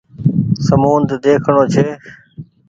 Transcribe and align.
سمونڌ 0.65 1.09
ۮيکڻو 1.23 1.63
ڇي 1.73 1.85